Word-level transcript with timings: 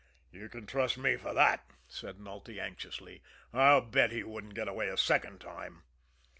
"You 0.31 0.49
can 0.49 0.65
trust 0.65 0.97
me 0.97 1.15
for 1.15 1.31
that," 1.35 1.63
said 1.87 2.19
Nulty 2.19 2.59
anxiously. 2.59 3.21
"I'll 3.53 3.81
bet 3.81 4.11
he 4.11 4.23
wouldn't 4.23 4.55
get 4.55 4.67
away 4.67 4.87
a 4.87 4.97
second 4.97 5.39
time!" 5.41 5.83